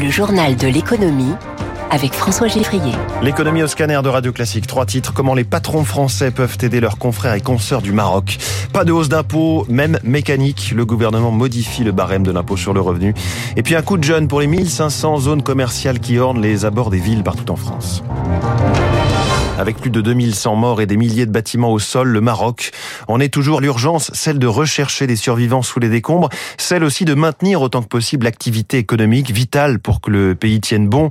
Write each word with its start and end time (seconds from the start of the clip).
Le 0.00 0.08
journal 0.08 0.56
de 0.56 0.66
l'économie 0.66 1.34
avec 1.90 2.14
François 2.14 2.48
Geffrier. 2.48 2.94
L'économie 3.20 3.62
au 3.62 3.66
scanner 3.66 4.00
de 4.02 4.08
Radio 4.08 4.32
Classique. 4.32 4.66
Trois 4.66 4.86
titres. 4.86 5.12
Comment 5.12 5.34
les 5.34 5.44
patrons 5.44 5.84
français 5.84 6.30
peuvent 6.30 6.56
aider 6.62 6.80
leurs 6.80 6.96
confrères 6.96 7.34
et 7.34 7.42
consoeurs 7.42 7.82
du 7.82 7.92
Maroc. 7.92 8.38
Pas 8.72 8.86
de 8.86 8.92
hausse 8.92 9.10
d'impôts, 9.10 9.66
même 9.68 9.98
mécanique. 10.02 10.72
Le 10.74 10.86
gouvernement 10.86 11.32
modifie 11.32 11.84
le 11.84 11.92
barème 11.92 12.22
de 12.22 12.30
l'impôt 12.30 12.56
sur 12.56 12.72
le 12.72 12.80
revenu. 12.80 13.12
Et 13.56 13.62
puis 13.62 13.74
un 13.74 13.82
coup 13.82 13.98
de 13.98 14.04
jeune 14.04 14.26
pour 14.26 14.40
les 14.40 14.46
1500 14.46 15.18
zones 15.18 15.42
commerciales 15.42 15.98
qui 15.98 16.18
ornent 16.18 16.40
les 16.40 16.64
abords 16.64 16.88
des 16.88 16.98
villes 16.98 17.22
partout 17.22 17.52
en 17.52 17.56
France. 17.56 18.02
Avec 19.60 19.76
plus 19.76 19.90
de 19.90 20.00
2100 20.00 20.56
morts 20.56 20.80
et 20.80 20.86
des 20.86 20.96
milliers 20.96 21.26
de 21.26 21.30
bâtiments 21.30 21.70
au 21.70 21.78
sol, 21.78 22.08
le 22.08 22.22
Maroc 22.22 22.70
en 23.08 23.20
est 23.20 23.28
toujours 23.28 23.60
l'urgence, 23.60 24.10
celle 24.14 24.38
de 24.38 24.46
rechercher 24.46 25.06
des 25.06 25.16
survivants 25.16 25.60
sous 25.60 25.78
les 25.80 25.90
décombres, 25.90 26.30
celle 26.56 26.82
aussi 26.82 27.04
de 27.04 27.12
maintenir 27.12 27.60
autant 27.60 27.82
que 27.82 27.88
possible 27.88 28.24
l'activité 28.24 28.78
économique 28.78 29.30
vitale 29.30 29.78
pour 29.78 30.00
que 30.00 30.10
le 30.10 30.34
pays 30.34 30.62
tienne 30.62 30.88
bon. 30.88 31.10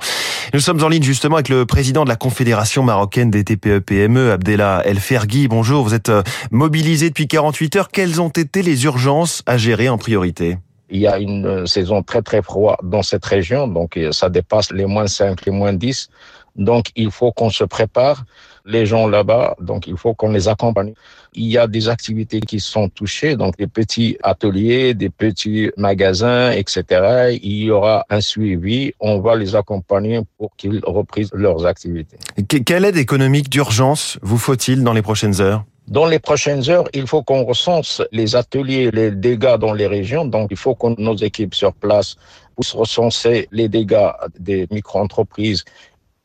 Nous 0.55 0.61
sommes 0.61 0.83
en 0.83 0.89
ligne 0.89 1.03
justement 1.03 1.35
avec 1.35 1.49
le 1.49 1.67
président 1.67 2.05
de 2.05 2.09
la 2.09 2.15
Confédération 2.15 2.81
marocaine 2.81 3.29
des 3.29 3.43
TPE-PME, 3.43 4.31
Abdella 4.31 4.81
El 4.83 4.99
Fergui. 4.99 5.47
Bonjour, 5.47 5.83
vous 5.83 5.93
êtes 5.93 6.09
euh, 6.09 6.23
mobilisé 6.49 7.09
depuis 7.09 7.27
48 7.27 7.75
heures. 7.75 7.89
Quelles 7.89 8.19
ont 8.19 8.29
été 8.29 8.63
les 8.63 8.83
urgences 8.85 9.43
à 9.45 9.57
gérer 9.57 9.89
en 9.89 9.99
priorité? 9.99 10.57
Il 10.89 10.99
y 10.99 11.07
a 11.07 11.19
une 11.19 11.45
euh, 11.45 11.65
saison 11.67 12.01
très 12.01 12.23
très 12.23 12.41
froide 12.41 12.77
dans 12.81 13.03
cette 13.03 13.25
région, 13.25 13.67
donc 13.67 13.95
euh, 13.95 14.11
ça 14.11 14.29
dépasse 14.29 14.71
les 14.71 14.85
moins 14.85 15.05
5, 15.05 15.45
les 15.45 15.51
moins 15.51 15.73
10. 15.73 16.09
Donc, 16.55 16.87
il 16.95 17.11
faut 17.11 17.31
qu'on 17.31 17.49
se 17.49 17.63
prépare. 17.63 18.25
Les 18.65 18.85
gens 18.85 19.07
là-bas, 19.07 19.55
donc 19.59 19.87
il 19.87 19.97
faut 19.97 20.13
qu'on 20.13 20.31
les 20.31 20.47
accompagne. 20.47 20.93
Il 21.33 21.47
y 21.47 21.57
a 21.57 21.65
des 21.65 21.89
activités 21.89 22.39
qui 22.39 22.59
sont 22.59 22.87
touchées, 22.89 23.35
donc 23.35 23.57
des 23.57 23.67
petits 23.67 24.17
ateliers, 24.21 24.93
des 24.93 25.09
petits 25.09 25.71
magasins, 25.75 26.51
etc. 26.51 27.39
Il 27.41 27.63
y 27.63 27.71
aura 27.71 28.05
un 28.09 28.21
suivi. 28.21 28.93
On 28.99 29.21
va 29.21 29.35
les 29.35 29.55
accompagner 29.55 30.21
pour 30.37 30.55
qu'ils 30.55 30.81
reprennent 30.83 31.29
leurs 31.33 31.65
activités. 31.65 32.17
Quelle 32.47 32.85
aide 32.85 32.97
économique 32.97 33.49
d'urgence 33.49 34.19
vous 34.21 34.37
faut-il 34.37 34.83
dans 34.83 34.93
les 34.93 35.01
prochaines 35.01 35.41
heures? 35.41 35.63
Dans 35.87 36.05
les 36.05 36.19
prochaines 36.19 36.69
heures, 36.69 36.87
il 36.93 37.07
faut 37.07 37.23
qu'on 37.23 37.43
recense 37.43 38.03
les 38.11 38.35
ateliers, 38.35 38.91
les 38.91 39.09
dégâts 39.09 39.57
dans 39.57 39.73
les 39.73 39.87
régions. 39.87 40.23
Donc, 40.23 40.49
il 40.51 40.57
faut 40.57 40.75
que 40.75 41.01
nos 41.01 41.15
équipes 41.15 41.55
sur 41.55 41.73
place 41.73 42.15
puissent 42.55 42.73
recenser 42.73 43.47
les 43.51 43.69
dégâts 43.69 44.11
des 44.39 44.67
micro-entreprises 44.69 45.63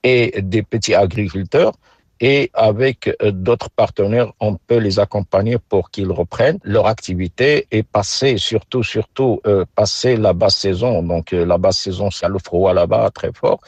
et 0.05 0.41
des 0.43 0.63
petits 0.63 0.95
agriculteurs. 0.95 1.73
Et 2.21 2.51
avec 2.55 3.11
euh, 3.23 3.33
d'autres 3.33 3.71
partenaires, 3.71 4.33
on 4.39 4.55
peut 4.55 4.77
les 4.77 5.01
accompagner 5.01 5.59
pour 5.59 5.91
qu'ils 5.91 6.13
reprennent 6.13 6.59
leur 6.63 6.87
activité 6.87 7.67
et 7.73 7.83
passer, 7.83 8.39
surtout, 8.39 8.85
surtout, 8.85 9.41
euh, 9.47 9.65
passer 9.75 10.17
la 10.17 10.33
basse 10.33 10.57
saison. 10.57 11.03
Donc, 11.03 11.33
euh, 11.33 11.45
la 11.45 11.59
basse 11.59 11.79
saison, 11.79 12.11
c'est 12.13 12.29
le 12.29 12.39
froid 12.39 12.73
là-bas 12.73 13.11
très 13.11 13.33
fort 13.33 13.61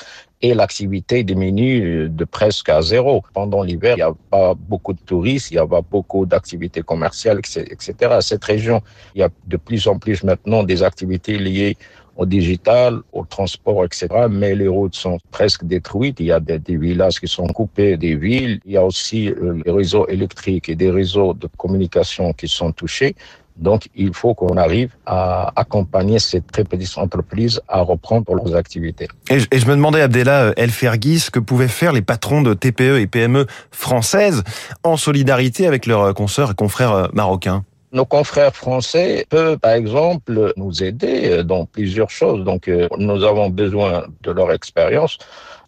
et 0.42 0.54
l'activité 0.54 1.24
diminue 1.24 2.08
de 2.08 2.24
presque 2.24 2.68
à 2.68 2.82
zéro. 2.82 3.22
Pendant 3.32 3.62
l'hiver, 3.62 3.94
il 3.94 4.00
n'y 4.00 4.02
a 4.02 4.14
pas 4.30 4.54
beaucoup 4.54 4.92
de 4.92 5.00
touristes, 5.00 5.50
il 5.50 5.54
n'y 5.54 5.60
a 5.60 5.66
pas 5.66 5.80
beaucoup 5.80 6.26
d'activités 6.26 6.82
commerciales, 6.82 7.38
etc. 7.38 8.18
Cette 8.20 8.44
région, 8.44 8.80
il 9.14 9.20
y 9.20 9.24
a 9.24 9.30
de 9.46 9.56
plus 9.56 9.88
en 9.88 9.98
plus 9.98 10.22
maintenant 10.22 10.62
des 10.62 10.82
activités 10.82 11.38
liées 11.38 11.76
au 12.16 12.26
digital, 12.26 13.00
au 13.12 13.24
transport, 13.24 13.84
etc. 13.84 14.08
Mais 14.30 14.54
les 14.54 14.68
routes 14.68 14.94
sont 14.94 15.18
presque 15.30 15.64
détruites. 15.64 16.20
Il 16.20 16.26
y 16.26 16.32
a 16.32 16.40
des, 16.40 16.76
villages 16.76 17.20
qui 17.20 17.28
sont 17.28 17.46
coupés 17.46 17.96
des 17.96 18.14
villes. 18.14 18.60
Il 18.64 18.72
y 18.72 18.76
a 18.76 18.84
aussi 18.84 19.28
euh, 19.28 19.60
les 19.64 19.70
réseaux 19.70 20.06
électriques 20.08 20.68
et 20.68 20.74
des 20.74 20.90
réseaux 20.90 21.34
de 21.34 21.48
communication 21.56 22.32
qui 22.32 22.48
sont 22.48 22.72
touchés. 22.72 23.14
Donc, 23.56 23.88
il 23.94 24.12
faut 24.12 24.34
qu'on 24.34 24.56
arrive 24.56 24.90
à 25.06 25.52
accompagner 25.56 26.18
ces 26.18 26.42
très 26.42 26.64
petites 26.64 26.98
entreprises 26.98 27.60
à 27.68 27.80
reprendre 27.80 28.34
leurs 28.34 28.54
activités. 28.54 29.08
Et 29.30 29.38
je, 29.38 29.66
me 29.66 29.74
demandais, 29.74 30.02
Abdella 30.02 30.44
euh, 30.44 30.52
El 30.56 30.70
Fergui, 30.70 31.18
ce 31.18 31.30
que 31.30 31.38
pouvaient 31.38 31.68
faire 31.68 31.92
les 31.92 32.02
patrons 32.02 32.42
de 32.42 32.52
TPE 32.52 32.98
et 33.00 33.06
PME 33.06 33.46
françaises 33.70 34.44
en 34.84 34.96
solidarité 34.96 35.66
avec 35.66 35.86
leurs 35.86 36.12
consoeurs 36.14 36.50
et 36.50 36.54
confrères 36.54 36.92
euh, 36.92 37.08
marocains? 37.14 37.64
Nos 37.96 38.04
confrères 38.04 38.54
français 38.54 39.24
peuvent, 39.30 39.58
par 39.58 39.72
exemple, 39.72 40.52
nous 40.58 40.84
aider 40.84 41.42
dans 41.44 41.64
plusieurs 41.64 42.10
choses. 42.10 42.44
Donc, 42.44 42.68
euh, 42.68 42.88
nous 42.98 43.24
avons 43.24 43.48
besoin 43.48 44.04
de 44.20 44.32
leur 44.32 44.52
expérience. 44.52 45.16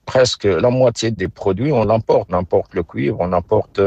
Presque 0.04 0.44
la 0.44 0.68
moitié 0.68 1.10
des 1.10 1.28
produits, 1.28 1.72
on 1.72 1.86
l'importe. 1.86 2.28
On 2.30 2.36
importe 2.36 2.74
le 2.74 2.82
cuivre, 2.82 3.16
on 3.20 3.32
importe 3.32 3.80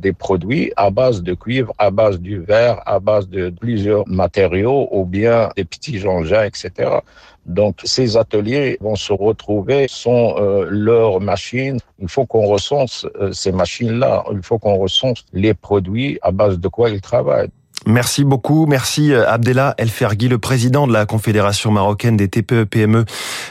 des 0.00 0.14
produits 0.14 0.72
à 0.76 0.88
base 0.88 1.22
de 1.22 1.34
cuivre, 1.34 1.74
à 1.76 1.90
base 1.90 2.18
du 2.18 2.38
verre, 2.40 2.80
à 2.86 2.98
base 2.98 3.28
de 3.28 3.50
plusieurs 3.50 4.08
matériaux 4.08 4.88
ou 4.90 5.04
bien 5.04 5.50
des 5.58 5.66
petits 5.66 6.06
engins, 6.08 6.44
etc. 6.44 6.70
Donc, 7.44 7.80
ces 7.84 8.16
ateliers 8.16 8.78
vont 8.80 8.96
se 8.96 9.12
retrouver 9.12 9.84
sans 9.86 10.38
euh, 10.38 10.66
leurs 10.70 11.20
machines. 11.20 11.76
Il 11.98 12.08
faut 12.08 12.24
qu'on 12.24 12.46
recense 12.46 13.06
euh, 13.20 13.32
ces 13.32 13.52
machines-là. 13.52 14.24
Il 14.32 14.42
faut 14.42 14.58
qu'on 14.58 14.76
recense 14.76 15.26
les 15.34 15.52
produits 15.52 16.18
à 16.22 16.30
base 16.30 16.58
de 16.58 16.68
quoi 16.68 16.88
ils 16.88 17.02
travaillent. 17.02 17.50
Merci 17.86 18.22
beaucoup. 18.22 18.66
Merci 18.66 19.12
euh, 19.12 19.28
Abdella 19.28 19.74
Elfergui, 19.76 20.28
le 20.28 20.38
président 20.38 20.86
de 20.86 20.92
la 20.92 21.04
Confédération 21.04 21.72
marocaine 21.72 22.16
des 22.16 22.28
TPE-PME 22.28 23.04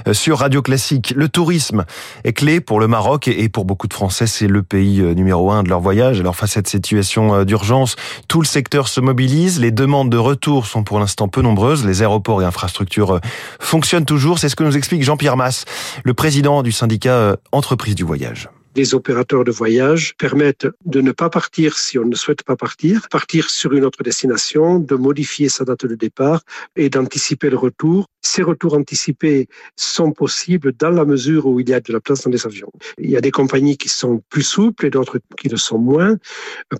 euh, 0.07 0.13
sur 0.13 0.39
Radio 0.39 0.61
Classique. 0.61 1.13
Le 1.17 1.27
tourisme 1.27 1.83
est 2.23 2.31
clé 2.31 2.61
pour 2.61 2.79
le 2.79 2.87
Maroc 2.87 3.27
et 3.27 3.49
pour 3.49 3.65
beaucoup 3.65 3.87
de 3.87 3.93
Français, 3.93 4.27
c'est 4.27 4.47
le 4.47 4.63
pays 4.63 5.01
euh, 5.01 5.13
numéro 5.13 5.51
un 5.51 5.63
de 5.63 5.69
leur 5.69 5.81
voyage. 5.81 6.21
Alors 6.21 6.35
face 6.35 6.51
à 6.51 6.53
cette 6.53 6.67
situation 6.67 7.43
d'urgence, 7.43 7.95
tout 8.27 8.39
le 8.39 8.45
secteur 8.47 8.87
se 8.87 9.01
mobilise. 9.01 9.59
Les 9.59 9.71
demandes 9.71 10.09
de 10.09 10.17
retour 10.17 10.65
sont 10.65 10.83
pour 10.83 10.99
l'instant 10.99 11.27
peu 11.27 11.41
nombreuses. 11.41 11.85
Les 11.85 12.01
aéroports 12.01 12.41
et 12.41 12.45
infrastructures 12.45 13.19
fonctionnent 13.59 14.05
toujours. 14.05 14.39
C'est 14.39 14.49
ce 14.49 14.55
que 14.55 14.63
nous 14.63 14.77
explique 14.77 15.03
Jean-Pierre 15.03 15.37
Masse, 15.37 15.65
le 16.03 16.13
président 16.13 16.63
du 16.63 16.71
syndicat 16.71 17.35
Entreprise 17.51 17.95
du 17.95 18.03
Voyage 18.03 18.49
les 18.75 18.95
opérateurs 18.95 19.43
de 19.43 19.51
voyage 19.51 20.15
permettent 20.17 20.67
de 20.85 21.01
ne 21.01 21.11
pas 21.11 21.29
partir 21.29 21.77
si 21.77 21.97
on 21.97 22.05
ne 22.05 22.15
souhaite 22.15 22.43
pas 22.43 22.55
partir, 22.55 23.07
partir 23.09 23.49
sur 23.49 23.73
une 23.73 23.83
autre 23.83 24.03
destination, 24.03 24.79
de 24.79 24.95
modifier 24.95 25.49
sa 25.49 25.65
date 25.65 25.85
de 25.85 25.95
départ 25.95 26.41
et 26.75 26.89
d'anticiper 26.89 27.49
le 27.49 27.57
retour. 27.57 28.07
Ces 28.21 28.43
retours 28.43 28.75
anticipés 28.75 29.47
sont 29.75 30.11
possibles 30.11 30.73
dans 30.77 30.91
la 30.91 31.05
mesure 31.05 31.47
où 31.47 31.59
il 31.59 31.67
y 31.67 31.73
a 31.73 31.79
de 31.79 31.91
la 31.91 31.99
place 31.99 32.23
dans 32.23 32.31
les 32.31 32.45
avions. 32.45 32.71
Il 32.99 33.09
y 33.09 33.17
a 33.17 33.21
des 33.21 33.31
compagnies 33.31 33.77
qui 33.77 33.89
sont 33.89 34.21
plus 34.29 34.43
souples 34.43 34.85
et 34.85 34.89
d'autres 34.89 35.19
qui 35.37 35.49
le 35.49 35.57
sont 35.57 35.79
moins. 35.79 36.17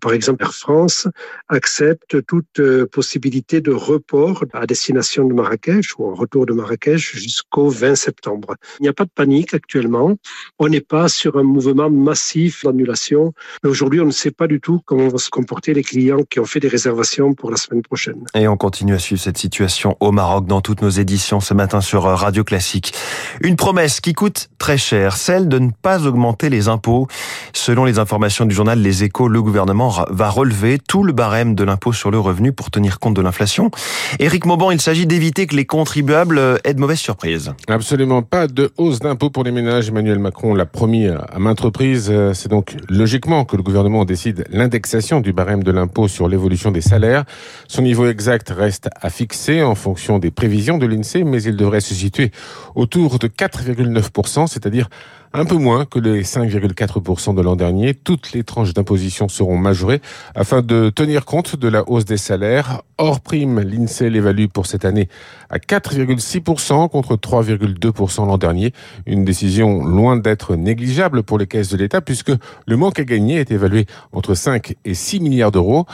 Par 0.01 0.13
exemple, 0.13 0.43
Air 0.43 0.53
France 0.53 1.07
accepte 1.49 2.23
toute 2.25 2.59
euh, 2.59 2.85
possibilité 2.85 3.59
de 3.59 3.71
report 3.71 4.45
à 4.53 4.65
destination 4.67 5.25
de 5.25 5.33
Marrakech 5.33 5.97
ou 5.97 6.05
en 6.05 6.13
retour 6.13 6.45
de 6.45 6.53
Marrakech 6.53 7.15
jusqu'au 7.15 7.69
20 7.69 7.95
septembre. 7.95 8.55
Il 8.79 8.83
n'y 8.83 8.89
a 8.89 8.93
pas 8.93 9.05
de 9.05 9.11
panique 9.13 9.53
actuellement. 9.53 10.15
On 10.59 10.69
n'est 10.69 10.81
pas 10.81 11.09
sur 11.09 11.37
un 11.37 11.43
mouvement 11.43 11.80
massif 11.89 12.63
d'annulation. 12.65 13.33
Mais 13.63 13.69
aujourd'hui, 13.69 14.01
on 14.01 14.05
ne 14.05 14.11
sait 14.11 14.31
pas 14.31 14.47
du 14.47 14.59
tout 14.59 14.81
comment 14.85 15.07
vont 15.07 15.17
se 15.17 15.29
comporter 15.29 15.73
les 15.73 15.83
clients 15.83 16.23
qui 16.29 16.39
ont 16.39 16.45
fait 16.45 16.59
des 16.59 16.67
réservations 16.67 17.33
pour 17.33 17.51
la 17.51 17.57
semaine 17.57 17.81
prochaine. 17.81 18.23
Et 18.33 18.47
on 18.47 18.57
continue 18.57 18.93
à 18.93 18.99
suivre 18.99 19.21
cette 19.21 19.37
situation 19.37 19.97
au 19.99 20.11
Maroc 20.11 20.45
dans 20.45 20.61
toutes 20.61 20.81
nos 20.81 20.89
éditions 20.89 21.39
ce 21.39 21.53
matin 21.53 21.81
sur 21.81 22.03
Radio 22.03 22.43
Classique. 22.43 22.93
Une 23.41 23.55
promesse 23.55 24.01
qui 24.01 24.13
coûte 24.13 24.49
très 24.57 24.77
cher, 24.77 25.17
celle 25.17 25.47
de 25.47 25.59
ne 25.59 25.71
pas 25.81 26.05
augmenter 26.05 26.49
les 26.49 26.67
impôts. 26.67 27.07
Selon 27.53 27.85
les 27.85 27.99
informations 27.99 28.45
du 28.45 28.53
journal 28.53 28.79
Les 28.79 29.03
Échos, 29.03 29.27
le 29.27 29.41
gouvernement 29.41 30.05
va 30.09 30.29
relever 30.29 30.77
tout 30.79 31.03
le 31.03 31.13
barème 31.13 31.55
de 31.55 31.63
l'impôt 31.63 31.93
sur 31.93 32.11
le 32.11 32.19
revenu 32.19 32.53
pour 32.53 32.71
tenir 32.71 32.99
compte 32.99 33.15
de 33.15 33.21
l'inflation. 33.21 33.71
Éric 34.19 34.45
Mauban, 34.45 34.71
il 34.71 34.81
s'agit 34.81 35.05
d'éviter 35.05 35.47
que 35.47 35.55
les 35.55 35.65
contribuables 35.65 36.59
aient 36.63 36.73
de 36.73 36.79
mauvaises 36.79 36.99
surprises. 36.99 37.53
Absolument 37.67 38.21
pas 38.21 38.47
de 38.47 38.71
hausse 38.77 38.99
d'impôt 38.99 39.29
pour 39.29 39.43
les 39.43 39.51
ménages. 39.51 39.89
Emmanuel 39.89 40.19
Macron 40.19 40.53
l'a 40.53 40.65
promis 40.65 41.07
à 41.07 41.39
maintes 41.39 41.61
euh, 41.79 42.33
c'est 42.33 42.49
donc 42.49 42.75
logiquement 42.89 43.45
que 43.45 43.55
le 43.55 43.63
gouvernement 43.63 44.05
décide 44.05 44.45
l'indexation 44.49 45.19
du 45.19 45.33
barème 45.33 45.63
de 45.63 45.71
l'impôt 45.71 46.07
sur 46.07 46.27
l'évolution 46.27 46.71
des 46.71 46.81
salaires. 46.81 47.25
Son 47.67 47.81
niveau 47.81 48.07
exact 48.07 48.49
reste 48.49 48.89
à 49.01 49.09
fixer 49.09 49.63
en 49.63 49.75
fonction 49.75 50.19
des 50.19 50.31
prévisions 50.31 50.77
de 50.77 50.85
l'INSEE, 50.85 51.23
mais 51.23 51.41
il 51.43 51.55
devrait 51.55 51.81
se 51.81 51.93
situer 51.93 52.31
autour 52.75 53.19
de 53.19 53.27
4,9%, 53.27 54.47
c'est-à-dire 54.47 54.89
un 55.33 55.45
peu 55.45 55.55
moins 55.55 55.85
que 55.85 55.99
les 55.99 56.23
5,4% 56.23 57.35
de 57.35 57.41
l'an 57.41 57.55
dernier. 57.55 57.93
Toutes 57.93 58.33
les 58.33 58.43
tranches 58.43 58.73
d'imposition 58.73 59.29
seront 59.29 59.57
majorées 59.57 60.01
afin 60.35 60.61
de 60.61 60.89
tenir 60.89 61.25
compte 61.25 61.55
de 61.55 61.67
la 61.67 61.87
hausse 61.89 62.05
des 62.05 62.17
salaires. 62.17 62.81
Hors 62.97 63.21
prime, 63.21 63.59
l'INSEE 63.59 64.09
l'évalue 64.09 64.45
pour 64.45 64.65
cette 64.65 64.85
année 64.85 65.07
à 65.49 65.57
4,6% 65.57 66.89
contre 66.89 67.15
3,2% 67.15 68.27
l'an 68.27 68.37
dernier. 68.37 68.73
Une 69.05 69.25
décision 69.25 69.83
loin 69.83 70.17
d'être 70.17 70.55
négligeable 70.55 71.23
pour 71.23 71.37
les 71.37 71.47
caisses 71.47 71.69
de 71.69 71.77
l'État 71.77 72.01
puisque 72.01 72.31
le 72.67 72.77
manque 72.77 72.99
à 72.99 73.03
gagner 73.03 73.37
est 73.37 73.51
évalué 73.51 73.85
entre 74.11 74.33
5 74.33 74.75
et 74.85 74.93
6 74.93 75.21
milliards 75.21 75.51
d'euros. 75.51 75.85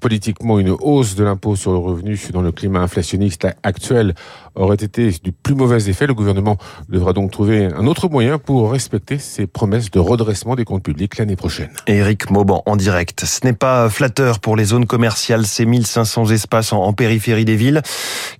Politiquement, 0.00 0.58
une 0.58 0.70
hausse 0.70 1.16
de 1.16 1.24
l'impôt 1.24 1.56
sur 1.56 1.72
le 1.72 1.78
revenu 1.78 2.18
dans 2.32 2.42
le 2.42 2.52
climat 2.52 2.80
inflationniste 2.80 3.46
actuel 3.62 4.14
aurait 4.54 4.76
été 4.76 5.10
du 5.22 5.32
plus 5.32 5.54
mauvais 5.54 5.88
effet. 5.88 6.06
Le 6.06 6.14
gouvernement 6.14 6.56
devra 6.88 7.12
donc 7.12 7.30
trouver 7.30 7.66
un 7.66 7.86
autre 7.86 8.08
moyen 8.08 8.38
pour 8.38 8.70
respecter 8.70 9.18
ses 9.18 9.46
promesses 9.46 9.90
de 9.90 9.98
redressement 9.98 10.54
des 10.54 10.64
comptes 10.64 10.82
publics 10.82 11.18
l'année 11.18 11.36
prochaine. 11.36 11.70
Éric 11.86 12.30
Mauban 12.30 12.62
en 12.66 12.76
direct. 12.76 13.24
Ce 13.24 13.44
n'est 13.44 13.52
pas 13.52 13.88
flatteur 13.88 14.40
pour 14.40 14.56
les 14.56 14.64
zones 14.64 14.86
commerciales, 14.86 15.46
ces 15.46 15.66
1500 15.66 16.30
espaces 16.30 16.72
en, 16.72 16.92
périphérie 16.92 17.44
des 17.44 17.56
villes, 17.56 17.82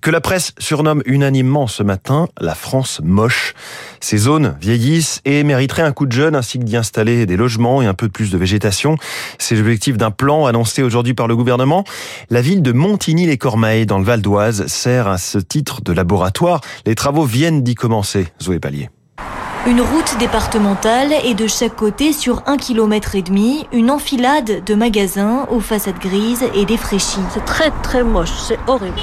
que 0.01 0.11
la 0.11 0.21
presse 0.21 0.53
surnomme 0.59 1.01
unanimement 1.05 1.67
ce 1.67 1.83
matin 1.83 2.27
la 2.39 2.55
France 2.55 3.01
moche. 3.03 3.53
Ces 3.99 4.17
zones 4.17 4.55
vieillissent 4.61 5.21
et 5.25 5.43
mériteraient 5.43 5.81
un 5.81 5.91
coup 5.91 6.05
de 6.05 6.11
jeune 6.11 6.35
ainsi 6.35 6.59
que 6.59 6.63
d'y 6.63 6.77
installer 6.77 7.25
des 7.25 7.37
logements 7.37 7.81
et 7.81 7.85
un 7.85 7.93
peu 7.93 8.09
plus 8.09 8.31
de 8.31 8.37
végétation. 8.37 8.97
C'est 9.39 9.55
l'objectif 9.55 9.97
d'un 9.97 10.11
plan 10.11 10.45
annoncé 10.45 10.83
aujourd'hui 10.83 11.13
par 11.13 11.27
le 11.27 11.35
gouvernement. 11.35 11.83
La 12.29 12.41
ville 12.41 12.61
de 12.61 12.71
Montigny-les-Cormeilles, 12.71 13.85
dans 13.85 13.97
le 13.97 14.05
Val 14.05 14.21
d'Oise, 14.21 14.67
sert 14.67 15.07
à 15.07 15.17
ce 15.17 15.37
titre 15.37 15.81
de 15.81 15.91
laboratoire. 16.05 16.61
Les 16.85 16.93
travaux 16.93 17.23
viennent 17.23 17.63
d'y 17.63 17.73
commencer. 17.73 18.27
Zoé 18.41 18.59
Pallier. 18.59 18.89
Une 19.67 19.81
route 19.81 20.15
départementale 20.19 21.11
et 21.23 21.33
de 21.33 21.47
chaque 21.47 21.75
côté 21.75 22.13
sur 22.13 22.43
un 22.45 22.55
kilomètre 22.55 23.15
et 23.15 23.23
demi, 23.23 23.65
une 23.73 23.89
enfilade 23.89 24.63
de 24.63 24.75
magasins 24.75 25.47
aux 25.49 25.59
façades 25.59 25.97
grises 25.97 26.45
et 26.53 26.65
défraîchies. 26.65 27.25
C'est 27.31 27.43
très 27.45 27.71
très 27.81 28.03
moche, 28.03 28.29
c'est 28.47 28.59
horrible. 28.67 28.99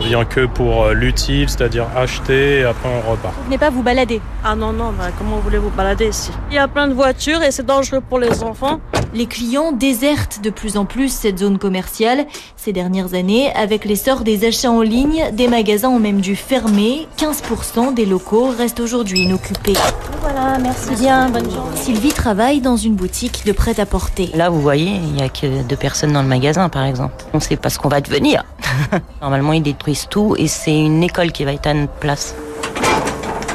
On 0.00 0.04
vient 0.04 0.24
que 0.24 0.46
pour 0.46 0.84
euh, 0.84 0.94
l'utile, 0.94 1.50
c'est-à-dire 1.50 1.86
acheter 1.94 2.60
et 2.60 2.64
après 2.64 2.88
on 2.88 3.10
repart. 3.10 3.34
Vous 3.36 3.44
venez 3.44 3.58
pas 3.58 3.68
vous 3.68 3.82
balader? 3.82 4.22
Ah 4.42 4.56
non, 4.56 4.72
non, 4.72 4.94
bah, 4.98 5.08
comment 5.18 5.36
voulez-vous 5.36 5.68
balader 5.68 6.08
ici? 6.08 6.30
Il 6.50 6.54
y 6.54 6.58
a 6.58 6.66
plein 6.66 6.88
de 6.88 6.94
voitures 6.94 7.42
et 7.42 7.50
c'est 7.50 7.66
dangereux 7.66 8.00
pour 8.00 8.18
les 8.18 8.42
enfants. 8.42 8.80
Les 9.16 9.24
clients 9.24 9.72
désertent 9.72 10.42
de 10.42 10.50
plus 10.50 10.76
en 10.76 10.84
plus 10.84 11.10
cette 11.10 11.38
zone 11.38 11.56
commerciale. 11.56 12.26
Ces 12.58 12.74
dernières 12.74 13.14
années, 13.14 13.50
avec 13.54 13.86
l'essor 13.86 14.20
des 14.20 14.46
achats 14.46 14.70
en 14.70 14.82
ligne, 14.82 15.30
des 15.32 15.48
magasins 15.48 15.88
ont 15.88 15.98
même 15.98 16.20
dû 16.20 16.36
fermer. 16.36 17.08
15% 17.16 17.94
des 17.94 18.04
locaux 18.04 18.50
restent 18.58 18.80
aujourd'hui 18.80 19.20
inoccupés. 19.20 19.72
Voilà, 20.20 20.58
merci 20.58 20.94
bien, 20.96 21.30
bonne 21.30 21.50
journée. 21.50 21.76
Sylvie 21.76 22.12
travaille 22.12 22.60
dans 22.60 22.76
une 22.76 22.94
boutique 22.94 23.46
de 23.46 23.52
prêt-à-porter. 23.52 24.32
Là, 24.34 24.50
vous 24.50 24.60
voyez, 24.60 24.96
il 24.96 25.14
n'y 25.14 25.22
a 25.22 25.30
que 25.30 25.62
deux 25.62 25.76
personnes 25.76 26.12
dans 26.12 26.22
le 26.22 26.28
magasin, 26.28 26.68
par 26.68 26.84
exemple. 26.84 27.24
On 27.32 27.38
ne 27.38 27.42
sait 27.42 27.56
pas 27.56 27.70
ce 27.70 27.78
qu'on 27.78 27.88
va 27.88 28.02
devenir. 28.02 28.44
Normalement, 29.22 29.54
ils 29.54 29.62
détruisent 29.62 30.08
tout 30.10 30.36
et 30.36 30.46
c'est 30.46 30.78
une 30.78 31.02
école 31.02 31.32
qui 31.32 31.44
va 31.44 31.54
être 31.54 31.68
à 31.68 31.72
notre 31.72 31.94
place. 31.94 32.34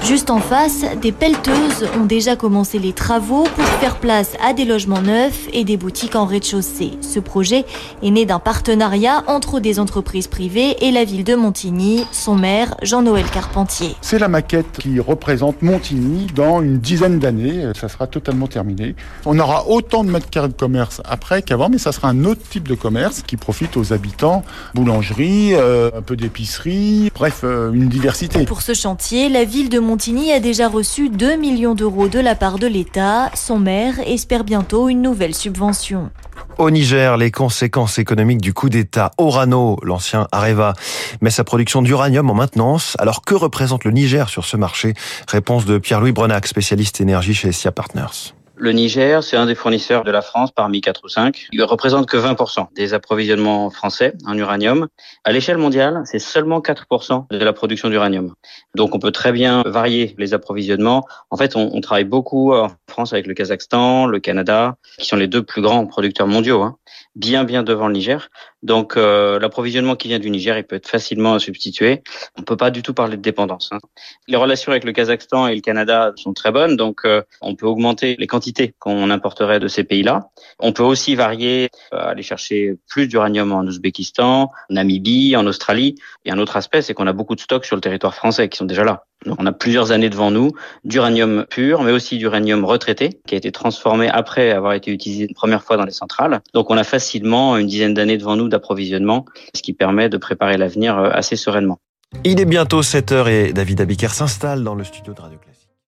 Juste 0.04 0.32
en 0.32 0.40
face, 0.40 0.84
des 1.00 1.12
pelleteuses 1.12 1.88
ont 1.96 2.06
déjà 2.06 2.36
commencé 2.36 2.80
les 2.80 2.92
travaux 2.92 3.44
pour 3.44 3.64
faire 3.64 3.98
place 3.98 4.36
à 4.44 4.52
des 4.54 4.66
logements 4.66 5.02
neufs 5.02 5.48
et 5.54 5.64
des 5.64 5.78
boutiques 5.78 6.16
en 6.16 6.26
rez-de-chaussée. 6.26 6.94
Ce 7.02 7.20
projet 7.20 7.66
est 8.02 8.10
né 8.10 8.26
d'un 8.26 8.40
partenariat 8.40 9.24
entre 9.28 9.60
des 9.60 9.80
entreprises 9.80 10.28
privées 10.28 10.76
et 10.82 10.92
la 10.92 11.04
ville 11.04 11.24
de 11.24 11.36
Montigny, 11.36 12.04
son 12.12 12.36
maire 12.36 12.76
Jean-Noël 12.82 13.26
Carpentier. 13.32 13.96
C'est 14.02 14.18
la 14.18 14.28
maquette 14.28 14.72
qui 14.80 15.00
représente 15.00 15.62
Montigny 15.62 16.26
dans 16.34 16.62
une 16.62 16.80
dizaine 16.80 17.20
d'années. 17.20 17.72
Ça 17.80 17.88
sera 17.88 18.08
totalement 18.08 18.48
terminé. 18.48 18.96
On 19.26 19.38
aura 19.38 19.68
autant 19.68 20.04
de 20.04 20.10
mètres 20.10 20.32
carrés 20.32 20.50
de 20.50 20.54
commerce 20.54 21.02
après 21.06 21.44
qu'avant, 21.44 21.70
mais 21.70 21.78
ça 21.78 21.92
sera 21.92 22.10
un 22.10 22.26
autre 22.26 22.42
type 22.50 22.68
de 22.68 22.76
commerce 22.76 23.22
qui 23.22 23.38
profite 23.38 23.78
aux 23.78 23.94
habitants. 23.94 24.44
Boulangerie, 24.74 25.54
euh, 25.54 25.92
un 25.96 26.02
peu 26.02 26.16
d'épicerie, 26.16 27.12
bref, 27.14 27.42
euh, 27.44 27.72
une 27.72 27.88
diversité. 27.88 28.46
Pour 28.46 28.64
ce 28.64 28.74
chantier, 28.74 29.30
la 29.30 29.46
ville 29.46 29.70
de 29.70 29.78
Montigny 29.78 29.91
Montigny 29.92 30.32
a 30.32 30.40
déjà 30.40 30.70
reçu 30.70 31.10
2 31.10 31.36
millions 31.36 31.76
d'euros 31.76 32.08
de 32.08 32.18
la 32.18 32.34
part 32.34 32.58
de 32.60 32.66
l'État. 32.66 33.30
Son 33.36 33.60
maire 33.60 33.96
espère 34.06 34.46
bientôt 34.46 34.88
une 34.88 35.02
nouvelle 35.02 35.36
subvention. 35.36 36.12
Au 36.58 36.72
Niger, 36.72 37.18
les 37.18 37.30
conséquences 37.30 38.00
économiques 38.00 38.40
du 38.40 38.54
coup 38.54 38.70
d'État. 38.70 39.12
Orano, 39.18 39.78
l'ancien 39.84 40.30
Areva, 40.32 40.76
met 41.20 41.30
sa 41.30 41.44
production 41.44 41.82
d'uranium 41.82 42.30
en 42.30 42.36
maintenance. 42.36 42.96
Alors 43.00 43.22
que 43.22 43.36
représente 43.36 43.84
le 43.84 43.92
Niger 43.92 44.30
sur 44.30 44.46
ce 44.46 44.56
marché? 44.56 44.94
Réponse 45.28 45.66
de 45.66 45.78
Pierre-Louis 45.78 46.14
Brenac, 46.14 46.48
spécialiste 46.48 47.02
énergie 47.02 47.34
chez 47.34 47.52
SIA 47.52 47.74
Partners. 47.74 48.32
Le 48.64 48.74
Niger, 48.74 49.24
c'est 49.24 49.38
un 49.38 49.48
des 49.48 49.56
fournisseurs 49.56 50.04
de 50.04 50.12
la 50.12 50.22
France 50.22 50.52
parmi 50.52 50.82
quatre 50.82 51.06
ou 51.06 51.08
cinq. 51.08 51.48
Il 51.52 51.64
représente 51.64 52.06
que 52.06 52.16
20% 52.16 52.68
des 52.76 52.94
approvisionnements 52.94 53.72
français 53.72 54.14
en 54.28 54.38
uranium. 54.38 54.88
À 55.24 55.32
l'échelle 55.32 55.58
mondiale, 55.58 56.04
c'est 56.06 56.20
seulement 56.20 56.60
4% 56.60 57.26
de 57.32 57.44
la 57.44 57.54
production 57.54 57.90
d'uranium. 57.90 58.36
Donc 58.76 58.94
on 58.94 59.00
peut 59.00 59.12
très 59.12 59.32
bien 59.32 59.64
varier 59.66 60.14
les 60.20 60.36
approvisionnements. 60.36 61.08
En 61.32 61.38
fait, 61.38 61.56
on, 61.56 61.82
travaille 61.82 62.04
beaucoup 62.04 62.54
en 62.54 62.70
France 62.92 63.14
avec 63.14 63.28
le 63.28 63.34
Kazakhstan, 63.34 64.06
le 64.06 64.20
Canada, 64.20 64.76
qui 65.00 65.08
sont 65.08 65.16
les 65.16 65.28
deux 65.28 65.44
plus 65.44 65.62
grands 65.62 65.88
producteurs 65.88 66.28
mondiaux, 66.28 66.62
hein, 66.62 66.78
bien 67.16 67.44
bien 67.44 67.64
devant 67.64 67.88
le 67.88 67.94
Niger. 67.94 68.30
Donc 68.64 68.96
euh, 68.96 69.40
l'approvisionnement 69.40 69.96
qui 69.96 70.08
vient 70.08 70.20
du 70.20 70.30
Niger, 70.30 70.58
il 70.58 70.64
peut 70.64 70.76
être 70.76 70.88
facilement 70.88 71.40
substitué. 71.40 72.04
On 72.38 72.44
peut 72.44 72.58
pas 72.58 72.70
du 72.70 72.84
tout 72.84 72.94
parler 72.94 73.18
de 73.18 73.22
dépendance. 73.22 73.70
Hein. 73.72 73.80
Les 74.28 74.38
relations 74.38 74.72
avec 74.72 74.84
le 74.84 74.92
Kazakhstan 74.92 75.48
et 75.48 75.56
le 75.56 75.62
Canada 75.62 76.12
sont 76.16 76.34
très 76.34 76.52
bonnes, 76.52 76.76
donc 76.76 77.02
euh, 77.06 77.24
on 77.42 77.56
peut 77.56 77.66
augmenter 77.66 78.16
les 78.20 78.28
quantités 78.28 78.76
qu'on 78.80 79.10
importerait 79.10 79.60
de 79.60 79.68
ces 79.68 79.84
pays-là. 79.84 80.30
On 80.60 80.74
peut 80.74 80.84
aussi 80.84 81.16
varier, 81.16 81.70
euh, 81.94 81.98
aller 81.98 82.24
chercher 82.24 82.76
plus 82.88 83.08
d'uranium 83.08 83.52
en 83.52 83.64
Ouzbékistan, 83.64 84.44
en 84.44 84.52
Namibie, 84.70 85.36
en 85.36 85.48
Australie. 85.48 85.96
Et 86.26 86.32
un 86.32 86.38
autre 86.38 86.58
aspect, 86.58 86.82
c'est 86.82 86.94
qu'on 86.94 87.08
a 87.08 87.14
beaucoup 87.14 87.36
de 87.36 87.42
stocks 87.42 87.66
sur 87.66 87.76
le 87.76 87.82
territoire 87.82 88.14
français 88.14 88.50
qui 88.50 88.58
sont 88.58 88.66
déjà 88.66 88.84
là. 88.84 89.06
On 89.28 89.46
a 89.46 89.52
plusieurs 89.52 89.92
années 89.92 90.10
devant 90.10 90.32
nous 90.32 90.52
d'uranium 90.84 91.46
pur, 91.50 91.84
mais 91.84 91.92
aussi 91.92 92.18
d'uranium 92.18 92.66
retraité, 92.66 93.22
qui 93.28 93.36
a 93.36 93.38
été 93.38 93.52
transformé 93.52 94.10
après 94.10 94.52
avoir 94.52 94.74
été 94.74 94.92
utilisé 94.92 95.26
une 95.26 95.36
première 95.36 95.64
fois 95.64 95.78
dans 95.78 95.86
les 95.86 95.92
centrales. 95.92 96.42
Donc 96.54 96.72
on 96.72 96.78
a 96.78 96.84
facilement 96.84 97.58
une 97.58 97.68
dizaine 97.68 97.94
d'années 97.94 98.18
devant 98.18 98.36
nous 98.36 98.50
d'approvisionnement, 98.50 99.26
ce 99.54 99.62
qui 99.62 99.74
permet 99.74 100.10
de 100.10 100.18
préparer 100.18 100.58
l'avenir 100.58 100.98
euh, 100.98 101.10
assez 101.14 101.36
sereinement. 101.36 101.80
Il 102.24 102.42
est 102.42 102.46
bientôt 102.46 102.82
7h 102.82 103.30
et 103.30 103.54
David 103.54 103.82
Abiker 103.82 104.10
s'installe 104.10 104.64
dans 104.64 104.76
le 104.76 104.84
studio 104.84 105.14
de 105.14 105.22
Radio 105.22 105.40